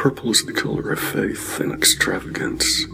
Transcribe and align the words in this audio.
Purple 0.00 0.30
is 0.30 0.46
the 0.46 0.52
color 0.54 0.92
of 0.92 0.98
faith 0.98 1.60
and 1.60 1.74
extravagance. 1.74 2.86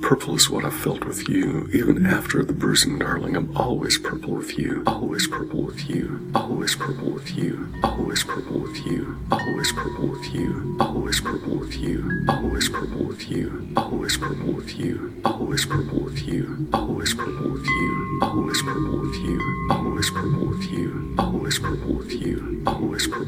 Purple 0.00 0.34
is 0.34 0.50
what 0.50 0.64
I 0.64 0.70
felt 0.70 1.04
with 1.04 1.28
you, 1.28 1.68
even 1.72 2.04
after 2.04 2.42
the 2.42 2.52
bruising, 2.52 2.98
darling. 2.98 3.36
I'm 3.36 3.56
always 3.56 3.96
purple 3.96 4.34
with 4.34 4.58
you, 4.58 4.82
always 4.84 5.28
purple 5.28 5.62
with 5.62 5.88
you, 5.88 6.32
always 6.34 6.74
purple 6.74 7.10
with 7.12 7.30
you, 7.38 7.72
always 7.84 8.24
purple 8.24 8.58
with 8.58 8.84
you, 8.84 9.16
always 9.30 9.70
purple 9.70 10.08
with 10.08 10.34
you, 10.34 10.76
always 10.80 11.20
purple 11.20 11.58
with 11.58 11.76
you, 11.76 12.26
always 12.28 12.68
purple 12.70 13.04
with 13.04 13.30
you, 13.30 13.76
always 13.86 14.16
purple 14.16 14.52
with 14.52 14.68
you, 14.82 15.22
always 15.22 15.64
purple 15.78 16.00
with 16.00 16.18
you, 16.26 16.68
always 16.72 17.14
purple 17.14 17.52
with 17.52 17.68
you, 17.68 18.18
always 18.20 18.62
purple 18.62 18.98
with 18.98 19.14
you, 19.14 19.68
always 19.70 20.10
purple 20.10 20.46
with 20.48 20.64
you, 20.72 21.14
always 21.20 21.58
purple 21.60 21.94
with 21.94 22.12
you, 22.12 22.62
always 22.66 23.06
purple 23.06 23.27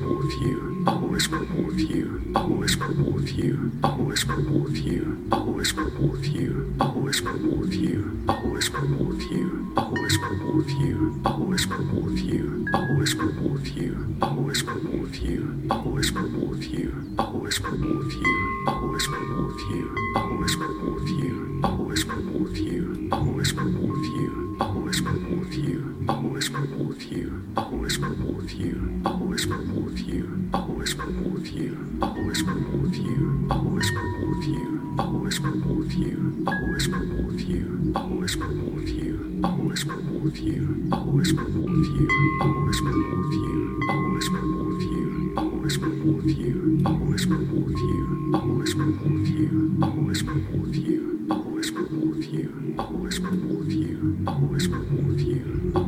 you, 1.81 2.33
always 2.35 2.77
purple 2.77 3.13
with 3.13 3.33
you, 3.33 3.73
always 3.83 4.25
purple 4.25 4.59
with 4.61 4.77
you, 4.77 5.29
always 5.33 5.73
purple 5.73 6.09
with 6.09 6.27
you, 6.27 6.75
always 6.81 7.21
purple 7.21 7.57
with 7.57 7.73
you, 7.75 8.25
always 8.29 8.69
purple 8.69 9.05
with 9.07 9.23
you, 9.31 9.73
always 9.77 10.19
purple 10.19 10.53
with 10.53 10.71
you, 10.71 11.21
always 11.25 11.65
purple 11.67 12.01
with 12.03 12.19
you, 12.21 12.67
always 12.75 13.15
purple 13.15 13.49
with 13.49 13.77
you, 13.77 14.17
always 14.23 14.63
purple 14.63 14.99
with 14.99 15.23
you, 15.23 15.69
always 15.73 16.11
purple 16.11 16.47
with 16.49 16.73
you, 16.73 17.15
always 17.19 17.59
purple 17.61 17.97
with 17.97 18.15
you, 18.15 18.67
always 18.69 19.09
purple 19.09 19.47
with 19.47 19.63
you, 19.71 19.97
always 20.17 20.57
purple 20.57 20.95
with 20.95 21.09
you, 21.09 21.61
always 21.65 22.05
purple 22.05 22.41
with 22.41 22.59
you, 22.59 23.11
always 23.13 23.53
purple 23.53 23.53
with 23.53 23.53
you, 23.53 23.53
always 23.53 23.53
purple 23.53 23.87
with 23.87 24.05
you, 24.05 24.57
always 24.61 25.01
purple 25.01 25.37
with 25.37 25.55
you 25.55 26.20
promote 26.61 27.01
you, 27.11 27.43
always 27.57 27.97
promote 27.97 28.53
you, 28.53 29.03
always 29.07 29.47
promote 29.47 29.97
you, 30.01 30.51
always 30.53 30.93
promote 30.93 31.47
you, 31.47 31.99
always 32.03 32.43
promote 32.43 32.95
you, 32.97 33.47
always 33.51 33.91
promote 33.91 34.45
you, 34.45 34.95
always 34.99 35.39
promote 35.41 35.91
you, 35.93 36.45
always 36.47 36.87
promote 36.87 37.41
you, 37.41 37.93
always 37.97 38.37
promote 38.37 38.91
you, 38.91 39.51
always 39.57 39.85
promote 39.87 40.37
you, 40.37 40.91
always 40.93 41.33
promote 41.33 41.87
you, 41.89 42.29
always 42.53 42.83
promote 42.83 43.33
you, 43.33 43.83
always 43.89 45.79
promote 45.79 46.43
you, 46.43 46.85
always 46.99 47.27
promote 47.27 47.79
you, 47.79 48.37
always 48.45 48.75
promote 48.75 49.25
you, 49.25 49.25
always 49.25 49.25
promote 49.25 49.25
you, 49.25 49.79
always 49.81 50.23
promote 50.23 50.75
you, 50.75 51.27
always 51.31 51.71
promote 51.71 52.25
you, 52.25 52.75
always 52.79 53.19
promote 53.19 53.71
you, 53.71 54.25
always 54.29 54.69
promote 54.69 55.19
you. 55.21 55.80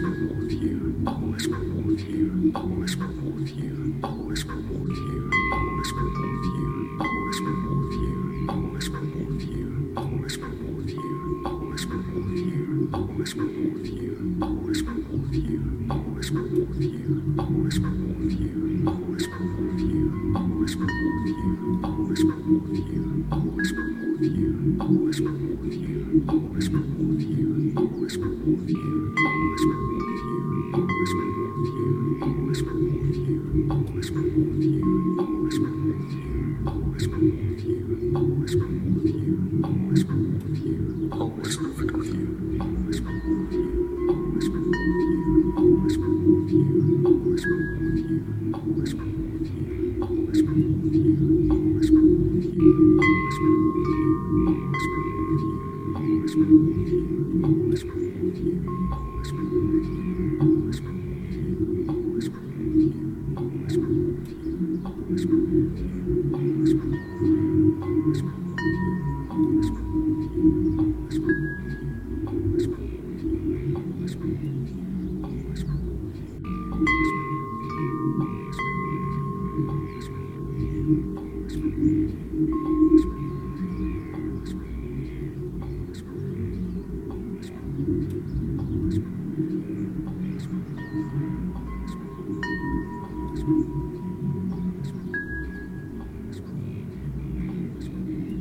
always 0.00 0.16
promote 0.16 0.50
you, 0.52 1.02
always 1.06 1.46
promote 1.48 1.98
you, 2.00 2.52
always 2.54 2.94
promote 2.94 3.48
you, 3.48 4.00
always 4.04 4.44
promote 4.44 4.88
you, 4.90 5.30
always 5.50 5.92
promote 5.92 6.44
you, 6.44 6.88
always 6.98 7.38
promote 7.40 7.92
you, 7.92 8.44
always 8.46 8.88
promote 8.88 9.40
you, 9.40 9.94
always 9.96 10.36
promote 10.36 10.88
you, 10.88 11.42
always 11.44 11.84
promote 11.86 12.36
you, 12.36 12.90
always 12.94 13.34
promote 13.34 13.86
you, 13.86 14.38
always 14.42 14.82
promote 14.82 15.34
you, 15.34 15.86
always 15.90 16.30
promote 16.30 16.80
you, 16.80 17.34
always 17.38 17.78
promote 17.78 18.02
you. 18.02 18.07
always 33.08 34.10
perfect 34.10 34.36
with 34.36 34.62
you, 34.62 35.16
always 35.18 35.58
perfect 35.58 35.88
with 35.88 36.12
you, 36.12 36.58
always 36.66 37.06
perfect 37.08 37.34
with 37.34 37.64
you. 37.64 37.78
Always 41.10 41.56
perfect 41.56 41.96
with 41.96 42.06
you. 42.06 43.37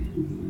Amen. 0.00 0.49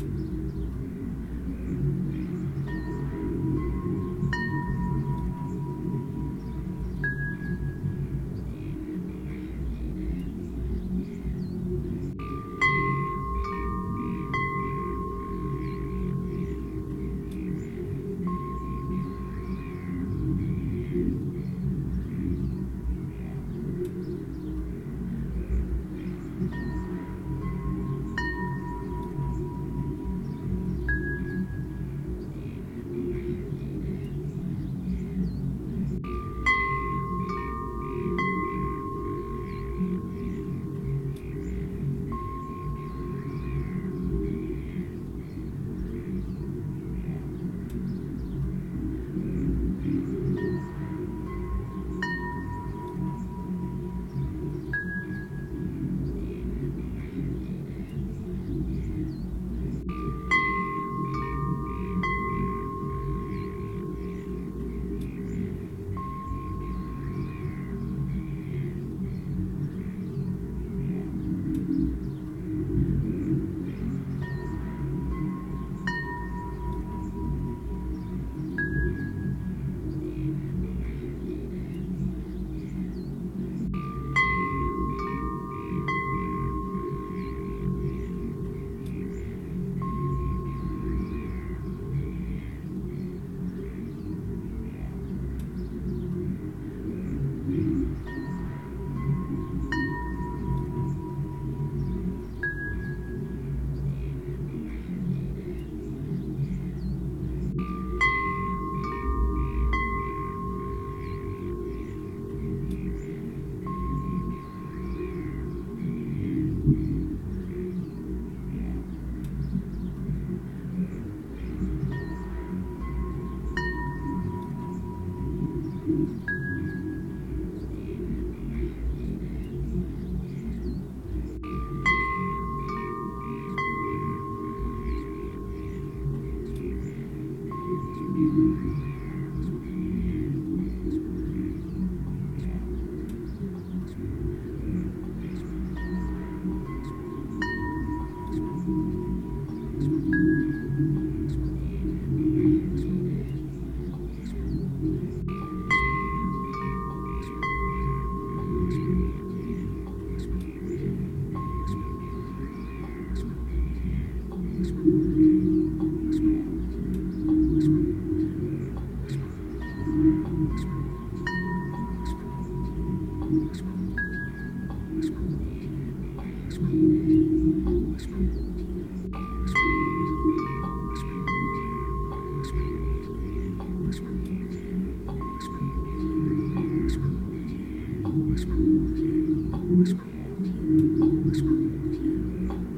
always 188.41 188.45
prove 188.45 188.97
you, 188.97 189.51
always 189.53 189.93
prove 189.93 190.45
you, 190.45 190.97
always 191.03 191.41
prove 191.41 191.93
you, 191.93 192.49
always 192.49 192.70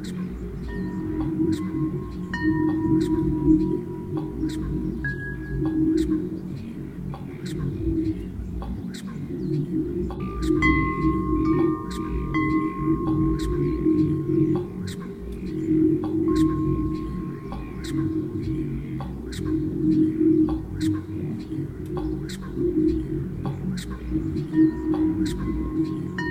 you. 25.71 26.22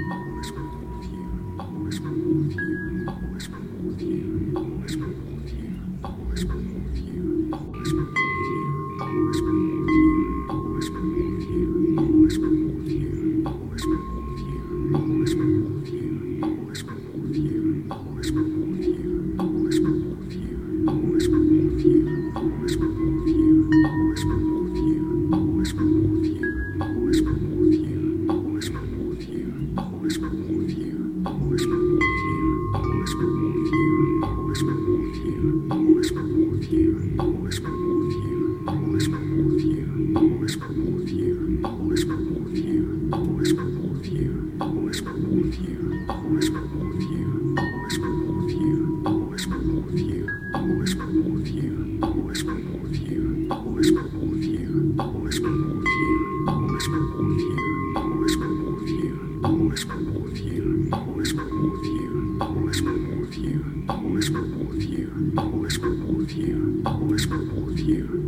you. 67.83 68.22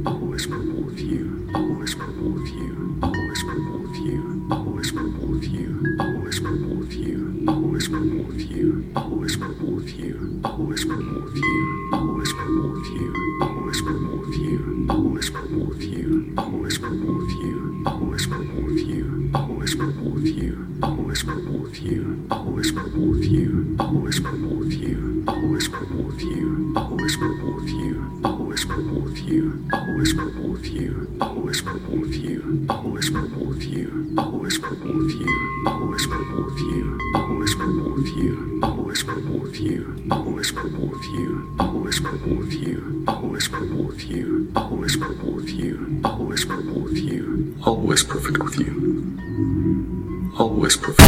purple 25.85 26.05
with 26.05 26.23
you, 26.23 26.73
always 26.76 27.17
purple 27.17 27.53
with 27.57 27.69
you, 27.69 28.21
always 28.25 28.64
purple 28.64 29.00
with 29.00 29.19
you, 29.19 29.69
always 29.71 30.14
purple 30.14 30.49
with 30.49 30.67
you, 30.67 31.19
always 31.21 31.61
purple 31.61 31.97
with 31.99 32.14
you, 32.14 32.64
always 32.69 33.11
purple 33.11 33.45
with 33.45 33.62
you, 33.62 34.14
always 34.17 34.59
purple 34.59 34.95
with 34.95 35.11
you, 35.12 35.61
always 35.67 36.07
purple 36.07 36.45
with 36.45 36.59
you, 36.64 36.99
always 37.14 37.55
purple 37.55 37.91
with 37.91 38.17
you, 38.17 38.61
always 38.73 39.03
purple 39.03 39.38
with 39.38 39.61
you, 39.61 40.07
always 40.11 40.53
purple 40.53 40.87
with 40.87 41.05
you, 41.05 41.55
always 41.59 41.99
purple 42.00 42.35
with 42.37 42.55
you, 42.55 43.03
always 43.07 43.49
purple 43.49 43.85
with 43.85 44.00
you, 44.09 44.53
always 44.57 44.97
purple 44.97 45.33
with 45.33 45.50
you, 45.50 46.00
always 46.05 46.45
purple 46.47 46.81
with 46.81 46.97
you, 46.99 47.57
always 47.67 48.05
perfect 48.05 48.38
with 48.43 48.57
you, 48.59 50.33
always 50.38 50.76
perfect. 50.79 51.03